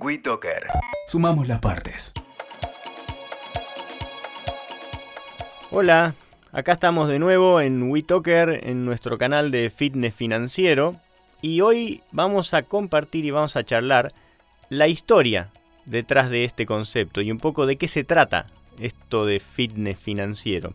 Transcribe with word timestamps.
WeToker. 0.00 0.66
Sumamos 1.06 1.46
las 1.46 1.60
partes. 1.60 2.12
Hola, 5.70 6.14
acá 6.50 6.72
estamos 6.72 7.08
de 7.08 7.20
nuevo 7.20 7.60
en 7.60 7.88
WeToker, 7.88 8.68
en 8.68 8.84
nuestro 8.84 9.18
canal 9.18 9.52
de 9.52 9.70
fitness 9.70 10.12
financiero. 10.12 10.96
Y 11.42 11.60
hoy 11.60 12.02
vamos 12.10 12.54
a 12.54 12.64
compartir 12.64 13.24
y 13.24 13.30
vamos 13.30 13.54
a 13.54 13.62
charlar 13.62 14.12
la 14.68 14.88
historia 14.88 15.50
detrás 15.84 16.28
de 16.28 16.44
este 16.44 16.66
concepto 16.66 17.20
y 17.20 17.30
un 17.30 17.38
poco 17.38 17.64
de 17.64 17.76
qué 17.76 17.86
se 17.86 18.02
trata 18.02 18.46
esto 18.80 19.24
de 19.24 19.38
fitness 19.38 19.98
financiero. 19.98 20.74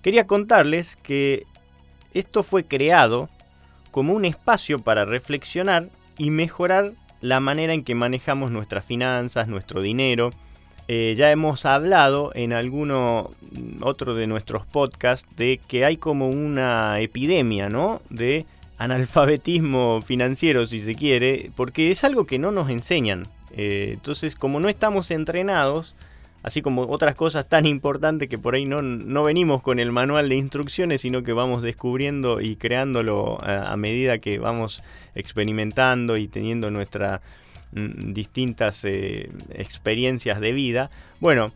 Quería 0.00 0.26
contarles 0.26 0.96
que 0.96 1.44
esto 2.14 2.42
fue 2.42 2.64
creado 2.64 3.28
como 3.90 4.14
un 4.14 4.24
espacio 4.24 4.78
para 4.78 5.04
reflexionar 5.04 5.90
y 6.16 6.30
mejorar 6.30 6.92
la 7.20 7.40
manera 7.40 7.72
en 7.72 7.84
que 7.84 7.94
manejamos 7.94 8.50
nuestras 8.50 8.84
finanzas, 8.84 9.48
nuestro 9.48 9.80
dinero. 9.80 10.30
Eh, 10.88 11.14
ya 11.16 11.32
hemos 11.32 11.66
hablado 11.66 12.30
en 12.34 12.52
alguno 12.52 13.30
otro 13.80 14.14
de 14.14 14.26
nuestros 14.26 14.64
podcasts 14.66 15.28
de 15.36 15.60
que 15.66 15.84
hay 15.84 15.96
como 15.96 16.28
una 16.28 17.00
epidemia, 17.00 17.68
¿no? 17.68 18.00
De 18.08 18.46
analfabetismo 18.78 20.02
financiero, 20.02 20.66
si 20.66 20.80
se 20.80 20.94
quiere, 20.94 21.50
porque 21.56 21.90
es 21.90 22.04
algo 22.04 22.26
que 22.26 22.38
no 22.38 22.52
nos 22.52 22.70
enseñan. 22.70 23.26
Eh, 23.56 23.90
entonces, 23.94 24.36
como 24.36 24.60
no 24.60 24.68
estamos 24.68 25.10
entrenados, 25.10 25.96
así 26.46 26.62
como 26.62 26.82
otras 26.82 27.16
cosas 27.16 27.48
tan 27.48 27.66
importantes 27.66 28.28
que 28.28 28.38
por 28.38 28.54
ahí 28.54 28.66
no, 28.66 28.80
no 28.80 29.24
venimos 29.24 29.64
con 29.64 29.80
el 29.80 29.90
manual 29.90 30.28
de 30.28 30.36
instrucciones, 30.36 31.00
sino 31.00 31.24
que 31.24 31.32
vamos 31.32 31.60
descubriendo 31.60 32.40
y 32.40 32.54
creándolo 32.54 33.42
a, 33.42 33.76
medida 33.76 34.18
que 34.18 34.38
vamos 34.38 34.84
experimentando 35.16 36.16
y 36.16 36.28
teniendo 36.28 36.70
nuestras 36.70 37.20
mm, 37.72 38.12
distintas 38.12 38.84
eh, 38.84 39.28
experiencias 39.54 40.38
de 40.38 40.52
vida. 40.52 40.88
Bueno, 41.18 41.50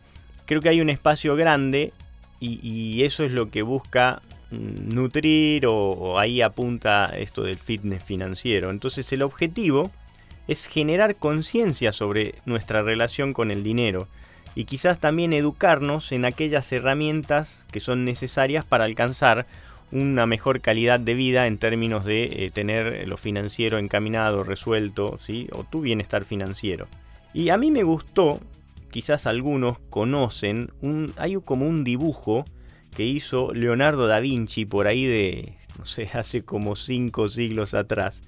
creo 0.45 0.59
que 0.59 0.67
hay 0.67 0.81
un 0.81 0.89
espacio 0.89 1.37
grande 1.37 1.93
y, 2.41 3.01
eso 3.03 3.23
es 3.23 3.31
lo 3.31 3.49
que 3.49 3.61
busca 3.61 4.21
mm, 4.51 4.93
nutrir 4.93 5.67
o, 5.67 5.73
o 5.73 6.19
ahí 6.19 6.41
apunta 6.41 7.13
esto 7.17 7.43
del 7.43 7.59
fitness 7.59 8.03
financiero. 8.03 8.69
Entonces 8.69 9.09
el 9.13 9.21
objetivo 9.21 9.89
es 10.49 10.67
generar 10.67 11.15
conciencia 11.15 11.93
sobre 11.93 12.35
nuestra 12.45 12.81
relación 12.81 13.31
con 13.31 13.51
el 13.51 13.63
dinero 13.63 14.09
y 14.55 14.65
quizás 14.65 14.99
también 14.99 15.33
educarnos 15.33 16.11
en 16.11 16.25
aquellas 16.25 16.71
herramientas 16.71 17.65
que 17.71 17.79
son 17.79 18.05
necesarias 18.05 18.65
para 18.65 18.85
alcanzar 18.85 19.45
una 19.91 20.25
mejor 20.25 20.61
calidad 20.61 20.99
de 20.99 21.13
vida 21.13 21.47
en 21.47 21.57
términos 21.57 22.05
de 22.05 22.23
eh, 22.23 22.51
tener 22.51 23.07
lo 23.07 23.17
financiero 23.17 23.77
encaminado, 23.77 24.43
resuelto, 24.43 25.19
¿sí? 25.21 25.47
o 25.51 25.63
tu 25.63 25.81
bienestar 25.81 26.23
financiero. 26.23 26.87
Y 27.33 27.49
a 27.49 27.57
mí 27.57 27.71
me 27.71 27.83
gustó, 27.83 28.39
quizás 28.89 29.27
algunos 29.27 29.79
conocen, 29.89 30.71
un, 30.81 31.13
hay 31.17 31.35
como 31.43 31.67
un 31.67 31.83
dibujo 31.83 32.45
que 32.95 33.05
hizo 33.05 33.53
Leonardo 33.53 34.07
da 34.07 34.19
Vinci 34.19 34.65
por 34.65 34.87
ahí 34.87 35.05
de, 35.05 35.57
no 35.77 35.85
sé, 35.85 36.09
hace 36.13 36.43
como 36.43 36.75
cinco 36.75 37.27
siglos 37.27 37.73
atrás, 37.73 38.23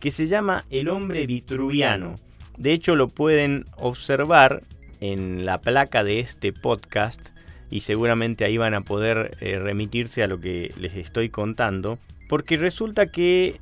que 0.00 0.10
se 0.10 0.26
llama 0.26 0.64
El 0.70 0.88
hombre 0.88 1.26
vitruviano. 1.26 2.14
De 2.56 2.72
hecho 2.72 2.96
lo 2.96 3.08
pueden 3.08 3.64
observar 3.76 4.62
en 5.00 5.44
la 5.44 5.60
placa 5.60 6.04
de 6.04 6.20
este 6.20 6.52
podcast 6.52 7.30
y 7.70 7.80
seguramente 7.80 8.44
ahí 8.44 8.56
van 8.56 8.74
a 8.74 8.80
poder 8.80 9.36
eh, 9.40 9.58
remitirse 9.58 10.22
a 10.22 10.26
lo 10.26 10.40
que 10.40 10.72
les 10.78 10.94
estoy 10.94 11.28
contando, 11.28 11.98
porque 12.28 12.56
resulta 12.56 13.06
que 13.06 13.60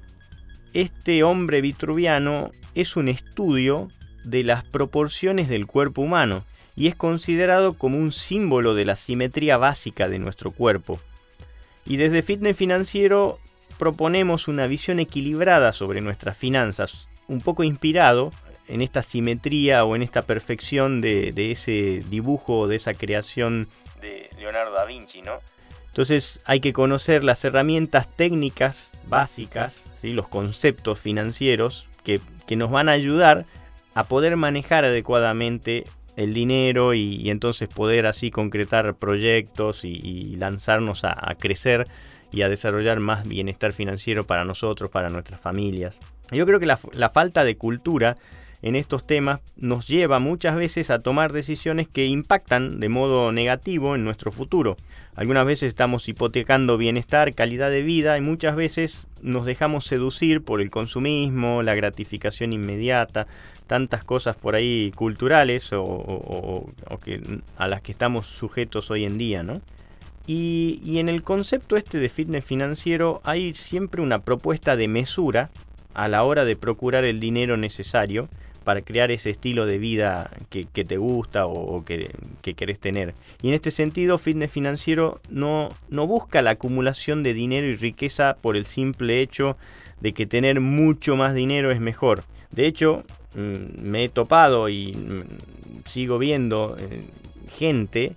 este 0.75 1.23
hombre 1.23 1.61
vitruviano 1.61 2.51
es 2.75 2.97
un 2.97 3.09
estudio 3.09 3.89
de 4.25 4.45
las 4.45 4.64
proporciones 4.64 5.48
del 5.48 5.67
cuerpo 5.67 6.03
humano 6.03 6.45
y 6.77 6.89
es 6.89 6.95
considerado 6.95 7.75
como 7.75 7.98
un 7.98 8.12
símbolo 8.12 8.75
de 8.75 8.84
la 8.84 8.97
simetría 8.97 9.57
básica 9.57 10.09
de 10.09 10.19
nuestro 10.19 10.51
cuerpo. 10.51 11.01
Y 11.87 11.97
desde 11.97 12.23
Fitness 12.23 12.57
Financiero 12.57 13.39
proponemos 13.79 14.48
una 14.48 14.67
visión 14.67 14.98
equilibrada 14.98 15.73
sobre 15.73 16.01
nuestras 16.01 16.36
finanzas, 16.36 17.08
un 17.29 17.41
poco 17.41 17.64
inspirado 17.64 18.33
en 18.68 18.80
esta 18.80 19.02
simetría 19.02 19.84
o 19.84 19.96
en 19.96 20.02
esta 20.02 20.22
perfección 20.22 21.00
de, 21.00 21.32
ese 21.52 22.02
dibujo, 22.08 22.68
de 22.68 22.77
esa 22.77 22.94
creación 22.94 23.68
de 24.00 24.28
Leonardo 24.38 24.72
da 24.72 24.84
Vinci, 24.84 25.22
¿no? 25.22 25.38
Entonces 25.88 26.40
hay 26.44 26.60
que 26.60 26.72
conocer 26.72 27.24
las 27.24 27.42
herramientas 27.44 28.14
técnicas 28.14 28.92
básicas, 29.08 29.88
¿sí? 29.96 30.12
los 30.12 30.28
conceptos 30.28 30.98
financieros 30.98 31.88
que, 32.04 32.20
nos 32.54 32.70
van 32.70 32.88
a 32.88 32.92
ayudar 32.92 33.46
a 33.94 34.04
poder 34.04 34.36
manejar 34.36 34.84
adecuadamente 34.84 35.84
el 36.16 36.34
dinero 36.34 36.92
y, 36.92 37.30
entonces 37.30 37.68
poder 37.68 38.06
así 38.06 38.30
concretar 38.30 38.94
proyectos 38.94 39.84
y, 39.84 40.36
lanzarnos 40.36 41.04
a, 41.04 41.34
crecer 41.38 41.88
y 42.30 42.42
a 42.42 42.50
desarrollar 42.50 43.00
más 43.00 43.27
bienestar 43.27 43.72
financiero 43.72 44.27
para 44.27 44.44
nosotros, 44.44 44.90
para 44.90 45.08
nuestras 45.08 45.40
familias. 45.40 45.98
Yo 46.30 46.44
creo 46.44 46.60
que 46.60 46.66
la 46.66 47.08
falta 47.08 47.42
de 47.42 47.56
cultura 47.56 48.16
en 48.66 48.74
estos 48.74 49.06
temas 49.06 49.38
nos 49.56 49.86
lleva 49.86 50.18
muchas 50.18 50.56
veces 50.56 50.90
a 50.90 50.98
tomar 50.98 51.32
decisiones 51.32 51.86
que 51.86 52.06
impactan 52.06 52.80
de 52.80 52.88
modo 52.88 53.30
negativo 53.30 53.94
en 53.94 54.02
nuestro 54.02 54.32
futuro. 54.32 54.77
Algunas 55.14 55.46
veces 55.46 55.68
estamos 55.68 56.08
hipotecando 56.08 56.77
bienestar, 56.77 57.32
calidad 57.32 57.70
de 57.70 57.84
vida 57.84 58.18
y 58.18 58.22
muchas 58.22 58.56
veces 58.56 59.06
nos 59.22 59.46
dejamos 59.46 59.86
seducir 59.86 60.42
por 60.42 60.60
el 60.60 60.70
consumismo, 60.70 61.62
la 61.62 61.77
gratificación 61.77 62.52
inmediata, 62.52 63.28
tantas 63.68 64.02
cosas 64.02 64.36
por 64.36 64.56
ahí 64.56 64.90
culturales 64.96 65.70
o, 65.72 66.68
a 67.56 67.68
las 67.68 67.83
que 67.83 67.92
estamos 67.92 68.27
sujetos 68.27 68.90
hoy 68.90 69.04
en 69.04 69.16
día, 69.16 69.44
¿no? 69.44 69.60
Y, 70.27 70.80
y, 70.84 70.98
en 70.98 71.08
el 71.08 71.22
concepto 71.22 71.77
este 71.77 72.00
de 72.00 72.08
fitness 72.08 72.44
financiero 72.44 73.20
hay 73.22 73.54
siempre 73.54 74.02
una 74.02 74.22
propuesta 74.22 74.74
de 74.74 74.88
mesura 74.88 75.50
a 75.94 76.08
la 76.08 76.24
hora 76.24 76.44
de 76.44 76.56
procurar 76.56 77.04
el 77.04 77.20
dinero 77.20 77.56
necesario 77.56 78.28
para 78.66 78.82
crear 78.82 79.12
ese 79.12 79.30
estilo 79.30 79.64
de 79.64 79.78
vida 79.78 80.28
que, 80.50 80.64
te 80.64 80.96
gusta 80.96 81.46
o, 81.46 81.84
que, 81.84 82.10
querés 82.42 82.80
tener. 82.80 83.14
Y 83.40 83.46
en 83.46 83.54
este 83.54 83.70
sentido, 83.70 84.18
fitness 84.18 84.50
financiero 84.50 85.20
no, 85.30 85.68
no 85.88 86.08
busca 86.08 86.42
la 86.42 86.50
acumulación 86.50 87.22
de 87.22 87.32
dinero 87.32 87.68
y 87.68 87.77
riqueza 87.77 88.36
por 88.40 88.56
el 88.56 88.66
simple 88.66 89.20
hecho 89.20 89.56
de 90.00 90.12
que 90.14 90.27
tener 90.27 90.60
mucho 90.60 91.14
más 91.14 91.32
dinero 91.32 91.70
es 91.70 91.78
mejor. 91.78 92.24
De 92.50 92.66
hecho, 92.66 93.04
mm, 93.36 93.82
me 93.82 94.02
he 94.02 94.08
topado 94.08 94.68
y 94.68 94.94
mm, 94.94 95.84
sigo 95.88 96.18
viendo 96.18 96.77
eh, 96.77 97.04
gente 97.56 98.14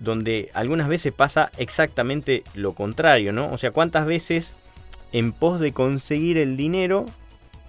donde 0.00 0.50
algunas 0.52 0.86
veces 0.86 1.14
pasa 1.14 1.50
exactamente 1.56 2.44
lo 2.52 2.74
contrario, 2.74 3.32
¿no? 3.32 3.50
O 3.50 3.56
sea, 3.56 3.70
cuántas 3.70 4.04
veces 4.04 4.54
en 5.12 5.32
pos 5.32 5.60
de 5.60 5.72
conseguir 5.72 6.36
el 6.36 6.58
dinero 6.58 7.06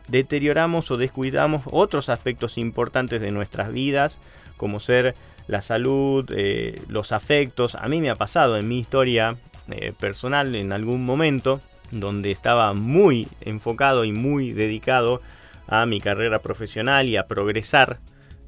deterioramos 0.07 0.91
o 0.91 0.97
descuidamos 0.97 1.63
otros 1.65 2.09
aspectos 2.09 2.57
importantes 2.57 3.21
de 3.21 3.31
nuestras 3.31 3.71
vidas, 3.71 4.19
como 4.57 4.79
ser 4.79 5.15
la 5.47 5.61
salud, 5.61 6.25
eh, 6.35 6.81
los 6.87 7.11
afectos. 7.11 7.75
A 7.75 7.87
mí 7.87 8.01
me 8.01 8.09
ha 8.09 8.15
pasado 8.15 8.57
en 8.57 8.67
mi 8.67 8.79
historia 8.79 9.37
eh, 9.69 9.93
personal 9.99 10.55
en 10.55 10.73
algún 10.73 11.05
momento 11.05 11.61
donde 11.91 12.31
estaba 12.31 12.73
muy 12.73 13.27
enfocado 13.41 14.03
y 14.03 14.11
muy 14.11 14.51
dedicado 14.51 15.21
a 15.67 15.85
mi 15.85 16.01
carrera 16.01 16.39
profesional 16.39 17.07
y 17.07 17.17
a 17.17 17.27
progresar 17.27 17.99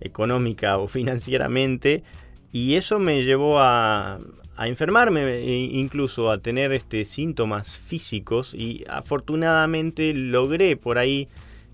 económica 0.02 0.78
o 0.78 0.88
financieramente 0.90 2.04
y 2.52 2.76
eso 2.76 3.00
me 3.00 3.24
llevó 3.24 3.60
a, 3.60 4.18
a 4.58 4.68
enfermarme 4.68 5.22
e 5.24 5.56
incluso 5.56 6.32
a 6.32 6.38
tener 6.38 6.72
este 6.72 7.06
síntomas 7.06 7.78
físicos 7.78 8.54
y 8.54 8.86
afortunadamente 8.90 10.14
logré 10.14 10.78
por 10.78 10.98
ahí 10.98 11.28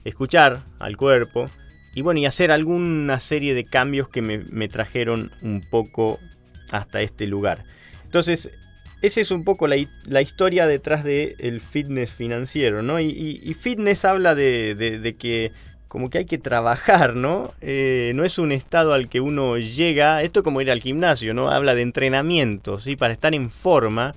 escuchar 0.04 0.60
al 0.80 0.98
cuerpo 0.98 1.48
y 1.94 2.02
bueno, 2.02 2.20
y 2.20 2.26
hacer 2.26 2.52
alguna 2.52 3.20
serie 3.20 3.54
de 3.54 3.66
cambios 3.66 4.08
que 4.08 4.22
me, 4.22 4.68
trajeron 4.70 5.32
un 5.42 5.62
poco 5.62 6.20
hasta 6.72 7.02
este 7.02 7.28
lugar. 7.28 7.66
Entonces, 8.06 8.50
esa 9.02 9.20
es 9.20 9.32
un 9.32 9.44
poco 9.44 9.68
la, 9.68 9.76
historia 10.22 10.68
detrás 10.68 11.04
del 11.04 11.60
fitness 11.60 12.14
financiero, 12.14 12.82
¿no? 12.82 13.00
Y, 13.00 13.56
fitness 13.60 14.06
habla 14.06 14.36
de, 14.36 15.16
que 15.20 15.52
como 15.92 16.10
que 16.10 16.20
hay 16.20 16.26
que 16.26 16.38
trabajar, 16.38 17.18
¿no? 17.18 17.54
Eh, 17.60 18.14
no 18.16 18.24
es 18.24 18.40
un 18.40 18.54
estado 18.54 18.94
al 18.94 19.10
que 19.10 19.20
uno 19.20 19.58
llega, 19.58 20.24
esto 20.24 20.40
es 20.40 20.44
como 20.46 20.62
ir 20.62 20.72
al 20.72 20.80
gimnasio, 20.80 21.34
¿no? 21.34 21.52
Habla 21.52 21.76
de 21.76 21.82
entrenamiento, 21.82 22.80
¿sí? 22.80 22.96
Para 22.96 23.12
estar 23.12 23.36
en 23.36 23.52
forma, 23.52 24.16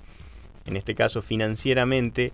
en 0.67 0.77
este 0.77 0.95
caso 0.95 1.21
financieramente, 1.21 2.31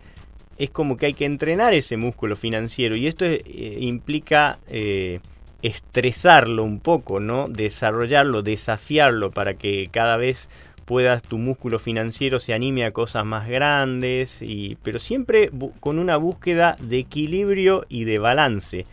es 0.59 0.69
como 0.69 0.99
que 0.99 1.07
hay 1.07 1.15
que 1.15 1.25
entrenar 1.25 1.73
ese 1.73 1.97
músculo 1.97 2.37
financiero 2.37 2.97
y 2.97 3.07
esto 3.07 3.25
eh, 3.25 3.43
implica 3.81 4.59
eh, 4.69 5.21
estresarlo 5.63 6.63
un 6.63 6.79
poco, 6.79 7.19
¿no? 7.19 7.49
Desarrollarlo, 7.49 8.43
desafiarlo 8.43 9.31
para 9.31 9.55
que 9.55 9.89
cada 9.91 10.19
vez 10.19 10.51
puedas 10.85 11.23
tu 11.23 11.39
músculo 11.39 11.79
financiero 11.79 12.41
se 12.41 12.53
anime 12.53 12.85
a 12.85 12.91
cosas 12.91 13.25
más 13.25 13.49
grandes, 13.49 14.43
y, 14.43 14.77
pero 14.83 14.99
siempre 14.99 15.49
con 15.81 15.99
una 15.99 16.19
búsqueda 16.19 16.77
de 16.79 16.99
equilibrio 16.99 17.87
y 17.89 18.05
de 18.05 18.19
balance. 18.19 18.85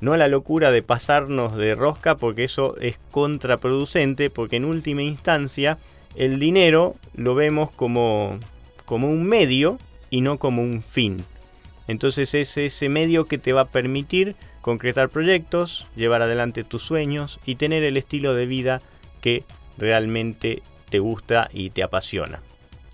No 0.00 0.16
la 0.16 0.28
locura 0.28 0.70
de 0.70 0.82
pasarnos 0.82 1.56
de 1.56 1.74
rosca 1.74 2.16
porque 2.16 2.44
eso 2.44 2.76
es 2.80 2.98
contraproducente, 3.10 4.30
porque 4.30 4.56
en 4.56 4.64
última 4.64 5.02
instancia 5.02 5.78
el 6.14 6.38
dinero 6.38 6.96
lo 7.14 7.34
vemos 7.34 7.70
como, 7.70 8.38
como 8.84 9.08
un 9.08 9.24
medio 9.24 9.78
y 10.10 10.20
no 10.20 10.38
como 10.38 10.62
un 10.62 10.82
fin. 10.82 11.24
Entonces 11.88 12.34
es 12.34 12.56
ese 12.56 12.88
medio 12.88 13.26
que 13.26 13.38
te 13.38 13.52
va 13.52 13.62
a 13.62 13.66
permitir 13.66 14.34
concretar 14.60 15.08
proyectos, 15.08 15.86
llevar 15.94 16.22
adelante 16.22 16.64
tus 16.64 16.82
sueños 16.82 17.38
y 17.46 17.54
tener 17.54 17.84
el 17.84 17.96
estilo 17.96 18.34
de 18.34 18.46
vida 18.46 18.82
que 19.20 19.44
realmente 19.78 20.62
te 20.90 20.98
gusta 20.98 21.48
y 21.52 21.70
te 21.70 21.82
apasiona. 21.82 22.40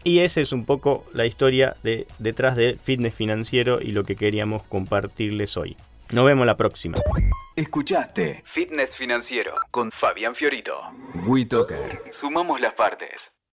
Y 0.04 0.18
esa 0.18 0.40
es 0.40 0.52
un 0.52 0.64
poco 0.64 1.06
la 1.14 1.26
historia 1.26 1.76
de, 1.82 2.06
detrás 2.18 2.56
del 2.56 2.78
fitness 2.78 3.14
financiero 3.14 3.80
y 3.80 3.92
lo 3.92 4.04
que 4.04 4.16
queríamos 4.16 4.64
compartirles 4.64 5.56
hoy. 5.56 5.76
Nos 6.12 6.26
vemos 6.26 6.46
la 6.46 6.56
próxima. 6.56 6.98
Escuchaste 7.56 8.42
Fitness 8.44 8.96
Financiero 8.96 9.54
con 9.70 9.90
Fabián 9.90 10.34
Fiorito. 10.34 10.78
WeToker. 11.26 12.02
Sumamos 12.10 12.60
las 12.60 12.74
partes. 12.74 13.32